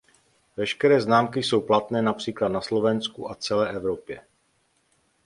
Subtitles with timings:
[0.57, 4.21] Veškeré známky jsou platné například na Slovensku a celé Evropě.